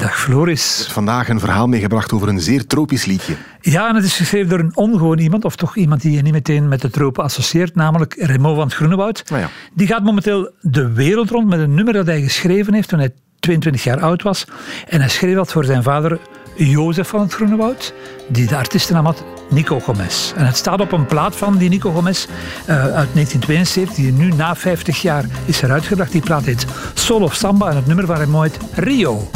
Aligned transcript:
Dag 0.00 0.20
Floris. 0.20 0.88
Vandaag 0.90 1.28
een 1.28 1.40
verhaal 1.40 1.66
meegebracht 1.66 2.12
over 2.12 2.28
een 2.28 2.40
zeer 2.40 2.66
tropisch 2.66 3.04
liedje. 3.04 3.34
Ja, 3.60 3.88
en 3.88 3.94
het 3.94 4.04
is 4.04 4.16
geschreven 4.16 4.48
door 4.48 4.58
een 4.58 4.76
ongewoon 4.76 5.18
iemand, 5.18 5.44
of 5.44 5.56
toch 5.56 5.76
iemand 5.76 6.02
die 6.02 6.12
je 6.12 6.22
niet 6.22 6.32
meteen 6.32 6.68
met 6.68 6.80
de 6.80 6.90
tropen 6.90 7.24
associeert, 7.24 7.74
namelijk 7.74 8.14
Remo 8.18 8.54
van 8.54 8.64
het 8.64 8.74
Groenewoud. 8.74 9.22
Nou 9.28 9.42
ja. 9.42 9.48
Die 9.74 9.86
gaat 9.86 10.02
momenteel 10.02 10.50
de 10.60 10.92
wereld 10.92 11.30
rond 11.30 11.48
met 11.48 11.60
een 11.60 11.74
nummer 11.74 11.94
dat 11.94 12.06
hij 12.06 12.22
geschreven 12.22 12.74
heeft 12.74 12.88
toen 12.88 12.98
hij 12.98 13.12
22 13.40 13.84
jaar 13.84 14.00
oud 14.00 14.22
was. 14.22 14.44
En 14.88 15.00
hij 15.00 15.08
schreef 15.08 15.34
dat 15.34 15.52
voor 15.52 15.64
zijn 15.64 15.82
vader 15.82 16.18
Jozef 16.54 17.08
van 17.08 17.20
het 17.20 17.32
Groenewoud, 17.32 17.94
die 18.28 18.46
de 18.46 18.56
artiestennaam 18.56 19.04
had 19.04 19.24
Nico 19.50 19.80
Gomez. 19.80 20.32
En 20.36 20.46
het 20.46 20.56
staat 20.56 20.80
op 20.80 20.92
een 20.92 21.06
plaat 21.06 21.36
van 21.36 21.56
die 21.56 21.68
Nico 21.68 21.92
Gomez 21.92 22.26
uh, 22.68 22.74
uit 22.76 23.08
1972, 23.14 23.94
die 23.94 24.12
nu 24.12 24.32
na 24.32 24.56
50 24.56 25.02
jaar 25.02 25.24
is 25.44 25.62
eruitgebracht. 25.62 26.12
Die 26.12 26.22
plaat 26.22 26.44
heet 26.44 26.66
Soul 26.94 27.22
of 27.22 27.34
Samba 27.34 27.70
en 27.70 27.76
het 27.76 27.86
nummer 27.86 28.06
van 28.06 28.16
hem 28.16 28.42
heet 28.42 28.56
Rio. 28.74 29.28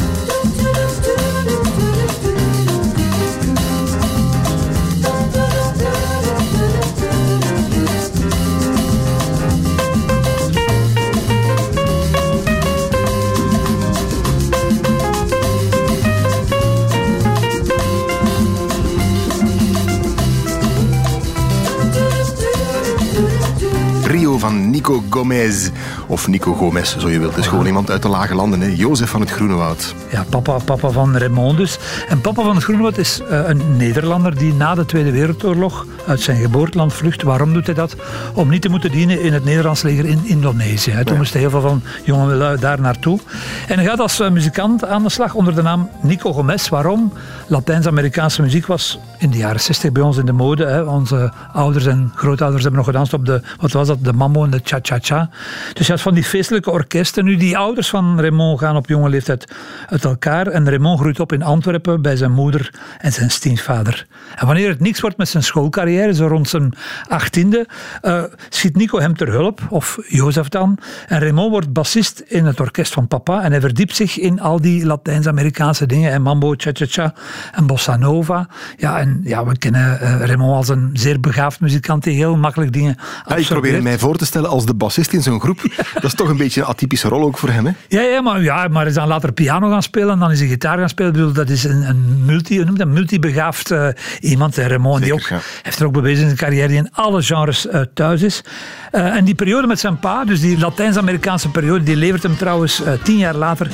Van 24.49 24.69
Nico 24.69 25.03
Gomez. 25.09 25.69
Of 26.07 26.27
Nico 26.27 26.53
Gomez, 26.53 26.97
zo 26.97 27.09
je 27.09 27.19
wilt. 27.19 27.35
Het 27.35 27.43
is 27.43 27.47
gewoon 27.47 27.65
iemand 27.65 27.91
uit 27.91 28.01
de 28.01 28.07
lage 28.07 28.35
landen. 28.35 28.61
Hè. 28.61 28.67
Jozef 28.67 29.09
van 29.09 29.21
het 29.21 29.31
Groenewoud. 29.31 29.95
Ja, 30.11 30.25
papa, 30.29 30.57
papa 30.65 30.89
van 30.89 31.17
Raymond 31.17 31.57
dus. 31.57 31.77
En 32.09 32.21
papa 32.21 32.43
van 32.43 32.55
het 32.55 32.63
Groenewoud 32.63 32.97
is 32.97 33.21
uh, 33.31 33.47
een 33.47 33.77
Nederlander 33.77 34.37
die 34.37 34.53
na 34.53 34.75
de 34.75 34.85
Tweede 34.85 35.11
Wereldoorlog 35.11 35.85
uit 36.07 36.21
zijn 36.21 36.41
geboorteland 36.41 36.93
vlucht. 36.93 37.23
Waarom 37.23 37.53
doet 37.53 37.65
hij 37.65 37.75
dat? 37.75 37.95
Om 38.33 38.49
niet 38.49 38.61
te 38.61 38.69
moeten 38.69 38.91
dienen 38.91 39.21
in 39.21 39.33
het 39.33 39.45
Nederlands 39.45 39.81
leger 39.81 40.05
in 40.05 40.21
Indonesië. 40.23 40.91
Toen 40.91 41.13
ja. 41.13 41.17
moesten 41.17 41.39
heel 41.39 41.49
veel 41.49 41.61
van 41.61 41.81
jongelui 42.03 42.59
daar 42.59 42.81
naartoe. 42.81 43.19
En 43.67 43.75
hij 43.75 43.85
gaat 43.85 43.99
als 43.99 44.19
uh, 44.19 44.29
muzikant 44.29 44.85
aan 44.85 45.03
de 45.03 45.09
slag 45.09 45.33
onder 45.33 45.55
de 45.55 45.61
naam 45.61 45.89
Nico 46.01 46.33
Gomez. 46.33 46.69
Waarom? 46.69 47.13
Latijns-Amerikaanse 47.47 48.41
muziek 48.41 48.65
was 48.65 48.99
in 49.17 49.29
de 49.29 49.37
jaren 49.37 49.61
60 49.61 49.91
bij 49.91 50.03
ons 50.03 50.17
in 50.17 50.25
de 50.25 50.31
mode. 50.31 50.65
Hè. 50.65 50.81
Onze 50.81 51.31
ouders 51.53 51.85
en 51.85 52.11
grootouders 52.15 52.63
hebben 52.63 52.79
nog 52.79 52.89
gedanst 52.89 53.13
op 53.13 53.25
de, 53.25 53.41
wat 53.59 53.71
was 53.71 53.87
dat, 53.87 54.03
de 54.03 54.13
mambo 54.13 54.34
en 54.43 54.49
de 54.49 54.59
cha-cha-cha. 54.63 55.29
Dus 55.73 55.85
je 55.85 55.91
had 55.91 56.01
van 56.01 56.13
die 56.13 56.23
feestelijke 56.23 56.71
orkesten. 56.71 57.25
Nu, 57.25 57.35
die 57.35 57.57
ouders 57.57 57.89
van 57.89 58.19
Raymond 58.19 58.59
gaan 58.59 58.75
op 58.75 58.87
jonge 58.87 59.09
leeftijd 59.09 59.53
uit 59.89 60.05
elkaar. 60.05 60.47
En 60.47 60.69
Raymond 60.69 60.99
groeit 60.99 61.19
op 61.19 61.33
in 61.33 61.43
Antwerpen 61.43 62.01
bij 62.01 62.15
zijn 62.15 62.31
moeder 62.31 62.73
en 62.97 63.13
zijn 63.13 63.31
stiefvader. 63.31 64.07
En 64.35 64.45
wanneer 64.45 64.69
het 64.69 64.79
niks 64.79 64.99
wordt 64.99 65.17
met 65.17 65.29
zijn 65.29 65.43
schoolcarrière, 65.43 66.13
zo 66.13 66.27
rond 66.27 66.49
zijn 66.49 66.73
achttiende, 67.07 67.67
uh, 68.01 68.23
schiet 68.49 68.75
Nico 68.75 68.99
hem 68.99 69.15
ter 69.17 69.29
hulp, 69.29 69.61
of 69.69 69.97
Jozef 70.07 70.49
dan. 70.49 70.77
En 71.07 71.19
Raymond 71.19 71.51
wordt 71.51 71.73
bassist 71.73 72.23
in 72.27 72.45
het 72.45 72.59
orkest 72.59 72.93
van 72.93 73.07
papa. 73.07 73.43
En 73.43 73.51
hij 73.51 73.61
verdiept 73.61 73.95
zich 73.95 74.19
in 74.19 74.41
al 74.41 74.61
die 74.61 74.85
Latijns-Amerikaanse 74.85 75.85
dingen. 75.85 76.11
En 76.11 76.21
mambo, 76.21 76.53
cha-cha-cha 76.57 77.13
en 77.51 77.67
bossa 77.67 77.97
nova. 77.97 78.47
Ja, 78.77 78.99
en 78.99 79.21
ja, 79.23 79.45
we 79.45 79.57
kennen 79.57 79.99
uh, 80.01 80.19
Raymond 80.19 80.55
als 80.55 80.69
een 80.69 80.89
zeer 80.93 81.19
begaafd 81.19 81.59
muzikant 81.59 82.03
die 82.03 82.15
heel 82.15 82.37
makkelijk 82.37 82.73
dingen 82.73 82.97
ja, 83.27 83.35
Ik 83.35 83.47
probeer 83.47 83.83
mij 83.83 83.99
voor 83.99 84.17
te 84.17 84.24
stellen 84.25 84.49
als 84.49 84.65
de 84.65 84.73
bassist 84.73 85.13
in 85.13 85.21
zo'n 85.21 85.39
groep. 85.39 85.61
Dat 85.93 86.03
is 86.03 86.13
toch 86.13 86.29
een 86.29 86.37
beetje 86.37 86.61
een 86.61 86.67
atypische 86.67 87.07
rol 87.07 87.23
ook 87.23 87.37
voor 87.37 87.49
hem, 87.49 87.65
hè? 87.65 87.71
Ja, 87.87 88.01
ja, 88.01 88.21
maar, 88.21 88.41
ja, 88.41 88.67
maar 88.67 88.87
is 88.87 88.93
dan 88.93 89.07
later 89.07 89.31
piano 89.31 89.69
gaan 89.69 89.83
spelen 89.83 90.09
en 90.09 90.19
dan 90.19 90.31
is 90.31 90.39
hij 90.39 90.47
gitaar 90.47 90.77
gaan 90.77 90.89
spelen. 90.89 91.11
Ik 91.11 91.17
bedoel, 91.17 91.33
dat 91.33 91.49
is 91.49 91.63
een, 91.63 91.89
een 91.89 92.25
multi, 92.25 92.63
noemt 92.63 92.77
dat, 92.77 92.87
multibegaafd 92.87 93.71
uh, 93.71 93.87
iemand. 94.19 94.57
Raymond, 94.57 95.03
die 95.03 95.13
ook, 95.13 95.19
ja. 95.19 95.39
heeft 95.61 95.79
er 95.79 95.85
ook 95.85 95.93
bewezen 95.93 96.21
in 96.21 96.25
zijn 96.25 96.37
carrière 96.37 96.67
die 96.67 96.77
in 96.77 96.89
alle 96.91 97.21
genres 97.21 97.65
uh, 97.65 97.81
thuis 97.93 98.21
is. 98.21 98.43
Uh, 98.91 99.15
en 99.15 99.25
die 99.25 99.35
periode 99.35 99.67
met 99.67 99.79
zijn 99.79 99.99
pa, 99.99 100.25
dus 100.25 100.41
die 100.41 100.59
Latijns-Amerikaanse 100.59 101.49
periode, 101.49 101.83
die 101.83 101.95
levert 101.95 102.23
hem 102.23 102.37
trouwens 102.37 102.81
tien 103.03 103.17
jaar 103.17 103.35
later 103.35 103.71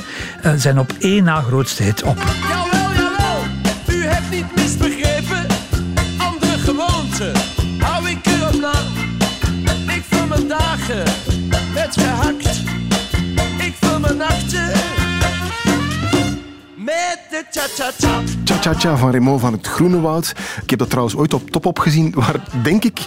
zijn 0.56 0.78
op 0.78 0.92
één 0.98 1.24
na 1.24 1.40
grootste 1.40 1.82
hit 1.82 2.02
op. 2.02 2.18
Jawel, 2.48 2.92
jawel, 2.94 3.42
u 3.86 4.04
hebt 4.04 4.30
niet 4.30 4.61
met 17.54 17.76
de 17.76 17.82
cha-cha-cha. 17.82 18.41
Cha-cha-cha 18.62 18.96
van 18.96 19.10
Raymond 19.10 19.40
van 19.40 19.52
het 19.52 19.66
Groenewoud. 19.66 20.34
Ik 20.62 20.70
heb 20.70 20.78
dat 20.78 20.88
trouwens 20.88 21.16
ooit 21.16 21.34
op 21.34 21.50
Top 21.50 21.66
Op 21.66 21.78
gezien, 21.78 22.12
waar 22.16 22.36
denk 22.62 22.84
ik 22.84 22.98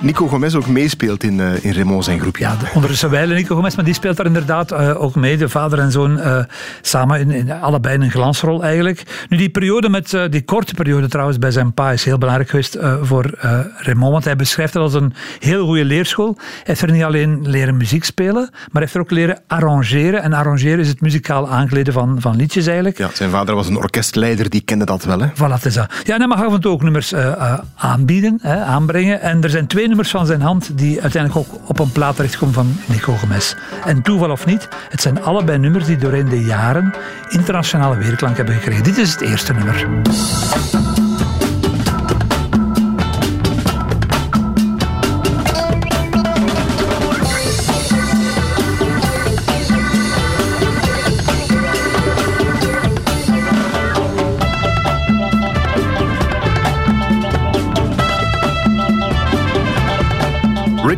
Nico 0.00 0.28
Gomez 0.28 0.54
ook 0.54 0.66
meespeelt 0.66 1.22
in, 1.22 1.38
uh, 1.38 1.64
in 1.64 1.72
Raymond 1.72 2.04
zijn 2.04 2.20
groepje. 2.20 2.44
Ja, 2.44 2.56
ondertussen 2.74 3.10
wijlen 3.10 3.36
Nico 3.36 3.54
Gomez, 3.54 3.74
maar 3.74 3.84
die 3.84 3.94
speelt 3.94 4.16
daar 4.16 4.26
inderdaad 4.26 4.72
uh, 4.72 5.02
ook 5.02 5.14
mee. 5.14 5.36
De 5.36 5.48
vader 5.48 5.78
en 5.78 5.92
zoon 5.92 6.18
uh, 6.18 6.44
samen 6.80 7.20
in, 7.20 7.30
in, 7.30 7.50
allebei 7.50 7.94
in 7.94 8.02
een 8.02 8.10
glansrol 8.10 8.62
eigenlijk. 8.62 9.26
Nu, 9.28 9.36
die 9.36 9.48
periode 9.48 9.88
met, 9.88 10.18
die 10.30 10.44
korte 10.44 10.74
periode 10.74 11.08
trouwens 11.08 11.38
bij 11.38 11.50
zijn 11.50 11.74
pa 11.74 11.90
is 11.90 12.04
heel 12.04 12.18
belangrijk 12.18 12.50
geweest 12.50 12.78
voor 13.02 13.34
Raymond, 13.76 14.12
want 14.12 14.24
hij 14.24 14.36
beschrijft 14.36 14.74
het 14.74 14.82
als 14.82 14.94
een 14.94 15.12
heel 15.38 15.66
goede 15.66 15.84
leerschool. 15.84 16.34
Hij 16.36 16.62
heeft 16.64 16.80
er 16.80 16.92
niet 16.92 17.02
alleen 17.02 17.48
leren 17.48 17.76
muziek 17.76 18.04
spelen, 18.04 18.48
maar 18.52 18.68
hij 18.72 18.80
heeft 18.82 18.94
er 18.94 19.00
ook 19.00 19.10
leren 19.10 19.42
arrangeren. 19.46 20.22
En 20.22 20.32
arrangeren 20.32 20.78
is 20.78 20.88
het 20.88 21.00
muzikaal 21.00 21.48
aankleden 21.48 21.92
van, 21.92 22.20
van 22.20 22.36
liedjes 22.36 22.66
eigenlijk. 22.66 22.98
Ja, 22.98 23.10
zijn 23.12 23.30
vader 23.30 23.54
was 23.54 23.68
een 23.68 23.76
orkestleider, 23.76 24.50
die 24.50 24.60
kende 24.60 24.84
dat 24.84 24.99
Hè? 25.04 25.26
Voilà, 25.26 25.62
het 25.62 25.74
dat. 25.74 25.92
Ja, 26.02 26.14
en 26.14 26.18
hij 26.18 26.26
mag 26.26 26.44
af 26.44 26.52
en 26.52 26.60
toe 26.60 26.72
ook 26.72 26.82
nummers 26.82 27.12
uh, 27.12 27.26
uh, 27.26 27.58
aanbieden, 27.74 28.38
hè, 28.42 28.64
aanbrengen. 28.64 29.20
En 29.20 29.42
er 29.42 29.50
zijn 29.50 29.66
twee 29.66 29.86
nummers 29.88 30.10
van 30.10 30.26
zijn 30.26 30.40
hand 30.40 30.78
die 30.78 31.02
uiteindelijk 31.02 31.48
ook 31.48 31.60
op 31.68 31.78
een 31.78 31.92
plaat 31.92 32.16
terechtkomen 32.16 32.54
van 32.54 32.76
Nico 32.86 33.14
Gomez. 33.16 33.54
En 33.84 34.02
toeval 34.02 34.30
of 34.30 34.46
niet, 34.46 34.68
het 34.88 35.00
zijn 35.00 35.22
allebei 35.22 35.58
nummers 35.58 35.86
die 35.86 35.96
doorheen 35.96 36.28
de 36.28 36.44
jaren 36.44 36.94
internationale 37.28 37.96
weerklank 37.96 38.36
hebben 38.36 38.54
gekregen. 38.54 38.84
Dit 38.84 38.98
is 38.98 39.12
het 39.12 39.20
eerste 39.20 39.52
nummer. 39.52 39.86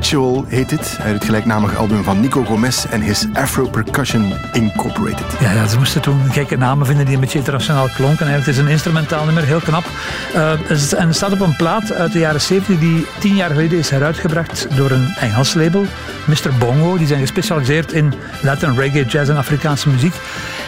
Ritual 0.02 0.44
heet 0.48 0.68
dit, 0.68 0.96
uit 1.00 1.14
het 1.14 1.24
gelijknamige 1.24 1.76
album 1.76 2.04
van 2.04 2.20
Nico 2.20 2.44
Gomez 2.44 2.84
en 2.84 3.00
His 3.00 3.26
Afro 3.32 3.68
Percussion 3.68 4.32
Incorporated. 4.52 5.40
Ja, 5.40 5.66
ze 5.66 5.78
moesten 5.78 6.00
toen 6.00 6.20
gekke 6.30 6.56
namen 6.56 6.86
vinden 6.86 7.04
die 7.04 7.14
een 7.14 7.20
beetje 7.20 7.38
internationaal 7.38 7.88
klonken. 7.88 8.26
Eigenlijk, 8.26 8.46
het 8.46 8.54
is 8.56 8.58
een 8.58 8.68
instrumentaal 8.68 9.24
nummer, 9.24 9.44
heel 9.44 9.60
knap. 9.60 9.84
Uh, 10.34 10.50
en 10.98 11.06
het 11.06 11.16
staat 11.16 11.32
op 11.32 11.40
een 11.40 11.56
plaat 11.56 11.92
uit 11.92 12.12
de 12.12 12.18
jaren 12.18 12.40
70 12.40 12.78
die 12.78 13.06
tien 13.18 13.34
jaar 13.34 13.50
geleden 13.50 13.78
is 13.78 13.90
heruitgebracht 13.90 14.66
door 14.76 14.90
een 14.90 15.14
Engels 15.20 15.54
label, 15.54 15.84
Mr. 16.24 16.50
Bongo. 16.58 16.96
Die 16.96 17.06
zijn 17.06 17.20
gespecialiseerd 17.20 17.92
in 17.92 18.14
Latin 18.42 18.74
reggae, 18.78 19.04
jazz 19.04 19.30
en 19.30 19.36
Afrikaanse 19.36 19.88
muziek. 19.88 20.14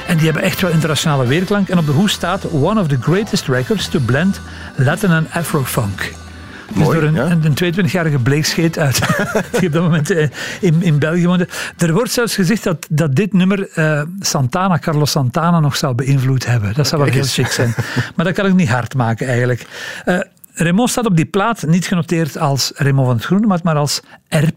En 0.06 0.16
die 0.16 0.24
hebben 0.24 0.42
echt 0.42 0.60
wel 0.60 0.70
internationale 0.70 1.26
weerklank. 1.26 1.68
En 1.68 1.78
op 1.78 1.86
de 1.86 1.92
hoes 1.92 2.12
staat 2.12 2.50
One 2.50 2.80
of 2.80 2.88
the 2.88 2.98
greatest 3.00 3.48
records 3.48 3.88
to 3.88 3.98
blend 3.98 4.40
Latin 4.76 5.10
en 5.10 5.26
Afro-funk. 5.32 6.23
Dus 6.68 6.76
Mooi, 6.76 7.00
door 7.00 7.08
een, 7.08 7.14
ja. 7.14 7.30
een, 7.30 7.54
een 7.56 7.74
22-jarige 7.74 8.18
bleekscheet 8.18 8.78
uit, 8.78 9.00
die 9.58 9.66
op 9.66 9.72
dat 9.72 9.82
moment 9.82 10.10
uh, 10.10 10.28
in, 10.60 10.82
in 10.82 10.98
België 10.98 11.26
woonde. 11.26 11.48
Er 11.78 11.92
wordt 11.92 12.10
zelfs 12.10 12.34
gezegd 12.34 12.64
dat, 12.64 12.86
dat 12.90 13.14
dit 13.14 13.32
nummer 13.32 13.68
uh, 13.74 14.02
Santana, 14.20 14.78
Carlos 14.78 15.10
Santana, 15.10 15.60
nog 15.60 15.76
zou 15.76 15.94
beïnvloed 15.94 16.46
hebben. 16.46 16.74
Dat 16.74 16.88
zou 16.88 17.02
wel 17.02 17.12
heel 17.12 17.24
chic 17.24 17.46
zijn. 17.46 17.74
maar 18.14 18.24
dat 18.24 18.34
kan 18.34 18.46
ik 18.46 18.54
niet 18.54 18.68
hard 18.68 18.94
maken 18.94 19.26
eigenlijk. 19.26 19.66
Uh, 20.04 20.18
Raymond 20.54 20.90
staat 20.90 21.06
op 21.06 21.16
die 21.16 21.24
plaat 21.24 21.66
niet 21.66 21.86
genoteerd 21.86 22.38
als 22.38 22.72
Raymond 22.74 23.06
van 23.06 23.16
het 23.16 23.24
Groene, 23.24 23.60
maar 23.62 23.76
als 23.76 24.00
R. 24.28 24.48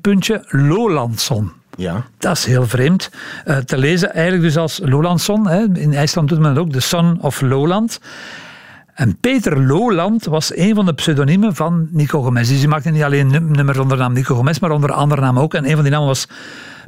Lolandson. 0.49 1.51
Ja. 1.77 2.05
Dat 2.17 2.37
is 2.37 2.45
heel 2.45 2.67
vreemd. 2.67 3.09
Uh, 3.45 3.57
te 3.57 3.77
lezen 3.77 4.13
eigenlijk 4.13 4.43
dus 4.43 4.57
als 4.57 4.79
Lolandson. 4.83 5.47
Hè. 5.47 5.63
In 5.73 5.93
IJsland 5.93 6.29
doet 6.29 6.39
men 6.39 6.49
het 6.49 6.59
ook, 6.59 6.73
de 6.73 6.79
Son 6.79 7.21
of 7.21 7.41
Lowland. 7.41 7.99
En 8.97 9.17
Peter 9.19 9.59
Lowland 9.65 10.25
was 10.25 10.55
een 10.57 10.75
van 10.75 10.85
de 10.85 10.93
pseudoniemen 10.93 11.55
van 11.55 11.87
Nico 11.91 12.21
Gomez. 12.21 12.49
Dus 12.49 12.57
hij 12.59 12.67
maakte 12.67 12.89
niet 12.89 13.03
alleen 13.03 13.27
num- 13.27 13.51
nummers 13.51 13.77
onder 13.77 13.97
de 13.97 14.03
naam 14.03 14.13
Nico 14.13 14.35
Gomez, 14.35 14.59
maar 14.59 14.71
onder 14.71 14.91
andere 14.91 15.21
namen 15.21 15.41
ook. 15.41 15.53
En 15.53 15.65
een 15.65 15.73
van 15.73 15.81
die 15.81 15.91
namen 15.91 16.07
was 16.07 16.27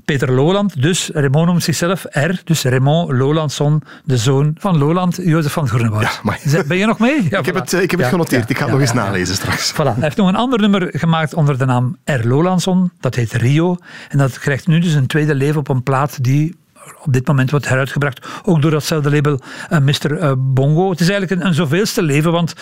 Peter 0.05 0.31
Lowland. 0.31 0.81
Dus 0.81 1.09
Raymond 1.13 1.45
noemt 1.47 1.63
zichzelf 1.63 2.05
R. 2.09 2.31
Dus 2.43 2.63
Raymond 2.63 3.11
Lowlandson, 3.11 3.81
de 4.03 4.17
zoon 4.17 4.55
van 4.59 4.77
Lowland, 4.77 5.19
Jozef 5.23 5.51
van 5.51 5.67
Groenewoud. 5.67 6.21
Ja, 6.43 6.63
Ben 6.67 6.77
je 6.77 6.85
nog 6.85 6.99
mee? 6.99 7.27
Ja, 7.29 7.39
Ik 7.39 7.45
heb 7.45 7.55
het, 7.55 7.73
eh, 7.73 7.81
ik 7.81 7.91
heb 7.91 7.99
het 7.99 8.09
Ja, 8.09 8.15
genoteerd. 8.15 8.49
ik 8.49 8.57
ga 8.57 8.63
het 8.63 8.71
nog 8.71 8.81
eens 8.81 8.93
nalezen 8.93 9.35
straks. 9.35 9.73
Voilà. 9.73 9.75
Hij 9.77 9.93
heeft 9.99 10.17
nog 10.17 10.27
een 10.27 10.35
ander 10.35 10.59
nummer 10.59 10.89
gemaakt 10.91 11.33
onder 11.33 11.57
de 11.57 11.65
naam 11.65 11.97
R. 12.05 12.27
Lowlandson. 12.27 12.91
Dat 12.99 13.15
heet 13.15 13.33
Rio. 13.33 13.77
En 14.09 14.17
dat 14.17 14.39
krijgt 14.39 14.67
nu 14.67 14.79
dus 14.79 14.93
een 14.93 15.07
tweede 15.07 15.35
leven 15.35 15.59
op 15.59 15.67
een 15.69 15.83
plaat 15.83 16.23
die 16.23 16.55
op 17.01 17.13
dit 17.13 17.27
moment 17.27 17.51
wordt 17.51 17.67
heruitgebracht. 17.67 18.27
Ook 18.43 18.61
door 18.61 18.71
datzelfde 18.71 19.11
label 19.11 19.39
eh, 19.69 19.79
Mr. 19.79 20.17
eh, 20.17 20.31
Bongo. 20.37 20.89
Het 20.89 20.99
is 20.99 21.09
eigenlijk 21.09 21.41
een, 21.41 21.47
een 21.47 21.53
zoveelste 21.53 22.01
leven, 22.01 22.31
want... 22.31 22.53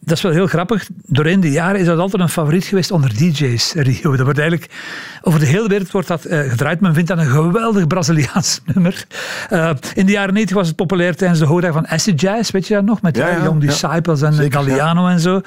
Dat 0.00 0.16
is 0.16 0.22
wel 0.22 0.32
heel 0.32 0.46
grappig. 0.46 0.88
Doorheen 1.06 1.40
de 1.40 1.50
jaren 1.50 1.80
is 1.80 1.86
dat 1.86 1.98
altijd 1.98 2.22
een 2.22 2.28
favoriet 2.28 2.64
geweest 2.64 2.90
onder 2.90 3.14
DJ's, 3.14 3.72
Rio. 3.74 4.10
Dat 4.10 4.24
wordt 4.24 4.38
eigenlijk, 4.38 4.70
over 5.22 5.40
de 5.40 5.46
hele 5.46 5.68
wereld 5.68 5.90
wordt 5.90 6.08
dat 6.08 6.24
eh, 6.24 6.40
gedraaid. 6.50 6.80
Men 6.80 6.94
vindt 6.94 7.08
dat 7.08 7.18
een 7.18 7.26
geweldig 7.26 7.86
Braziliaans 7.86 8.60
nummer. 8.74 9.06
In 9.94 10.06
de 10.06 10.12
jaren 10.12 10.34
90 10.34 10.56
was 10.56 10.66
het 10.66 10.76
populair 10.76 11.16
tijdens 11.16 11.40
de 11.40 11.46
hoogdag 11.46 11.72
van 11.72 11.88
acid 11.88 12.20
jazz, 12.20 12.50
weet 12.50 12.66
je 12.66 12.74
dat 12.74 12.84
nog? 12.84 13.02
Met 13.02 13.16
Ja, 13.16 13.28
ja, 13.28 13.42
Young 13.42 13.62
ja. 13.62 13.68
Disciples 13.68 14.22
en 14.22 14.32
Zeker, 14.32 14.52
Galliano 14.52 15.08
en 15.08 15.20
zo. 15.20 15.40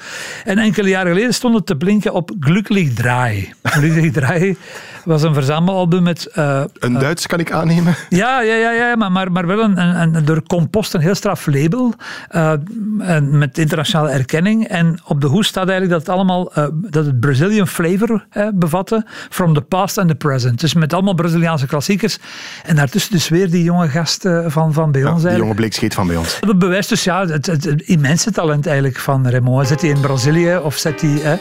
En 0.44 0.58
enkele 0.58 0.88
jaren 0.88 1.12
geleden 1.12 1.34
stond 1.34 1.54
het 1.54 1.66
te 1.66 1.76
blinken 1.76 2.12
op 2.12 2.30
Glücklich 2.40 2.92
Draai. 2.94 3.52
Glücklich 3.62 4.12
Draai 4.12 4.56
was 5.04 5.22
een 5.22 5.34
verzamelalbum 5.34 6.02
met... 6.02 6.26
eh, 6.26 6.62
Een 6.78 6.92
Duits 6.98 7.26
kan 7.26 7.38
ik 7.38 7.52
aannemen. 7.52 7.94
ja, 8.08 8.40
ja, 8.40 8.54
ja, 8.54 8.70
ja 8.72 8.96
maar, 8.96 9.12
maar, 9.12 9.32
maar 9.32 9.46
wel 9.46 9.60
een, 9.60 9.78
een, 9.78 10.14
een 10.14 10.24
door 10.24 10.42
Compost 10.46 10.94
een 10.94 11.00
heel 11.00 11.14
straf 11.14 11.46
label 11.46 11.94
eh, 12.28 12.52
en 12.98 13.38
met 13.38 13.58
internationale 13.58 14.10
erkenning. 14.10 14.68
En 14.68 14.98
op 15.04 15.20
de 15.20 15.26
hoes 15.26 15.46
staat 15.46 15.68
eigenlijk 15.68 15.90
dat 15.90 16.00
het 16.00 16.16
allemaal 16.16 16.52
eh, 16.54 16.66
dat 16.72 17.06
het 17.06 17.20
Brazilian 17.20 17.68
flavor 17.68 18.26
eh, 18.30 18.48
bevatte, 18.54 19.06
from 19.30 19.54
the 19.54 19.60
past 19.60 19.98
and 19.98 20.08
the 20.08 20.14
present. 20.14 20.60
Dus 20.60 20.74
met 20.74 20.92
allemaal 20.92 21.14
Braziliaanse 21.14 21.66
klassiekers. 21.66 22.18
En 22.66 22.76
daartussen 22.76 23.12
dus 23.12 23.28
weer 23.28 23.50
die 23.50 23.62
jonge 23.62 23.88
gast 23.88 24.24
eh, 24.24 24.44
van, 24.46 24.72
van 24.72 24.92
bij 24.92 25.00
Ja, 25.00 25.12
ons 25.12 25.22
die 25.22 25.36
jonge 25.36 25.54
bleekscheet 25.54 25.94
van 25.94 26.06
bij 26.06 26.16
ons. 26.16 26.36
Dat 26.40 26.58
bewijst 26.58 26.88
dus 26.88 27.04
ja, 27.04 27.26
het, 27.26 27.46
het, 27.46 27.64
het 27.64 27.80
immense 27.82 28.30
talent 28.30 28.66
eigenlijk 28.66 28.98
van 28.98 29.28
Raymond. 29.28 29.66
Zit 29.66 29.80
hij 29.80 29.90
in 29.90 30.00
Brazilië 30.00 30.56
of 30.56 30.76
zit 30.76 31.00
hij 31.00 31.22
eh, 31.22 31.32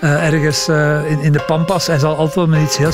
eh, 0.00 0.32
ergens 0.32 0.68
eh, 0.68 1.10
in, 1.10 1.20
in 1.20 1.32
de 1.32 1.40
Pampas? 1.46 1.86
Hij 1.86 1.98
zal 1.98 2.16
altijd 2.16 2.34
wel 2.34 2.46
met 2.46 2.60
iets 2.62 2.76
heel 2.76 2.92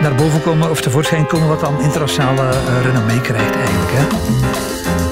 naar 0.00 0.14
boven 0.14 0.42
komen 0.42 0.70
of 0.70 0.80
tevoorschijn 0.80 1.26
komen 1.26 1.48
wat 1.48 1.60
dan 1.60 1.80
internationale 1.80 2.48
eh, 2.48 2.82
renommee 2.82 3.20
krijgt 3.20 3.56
eigenlijk. 3.56 3.90
Hè. 3.92 5.11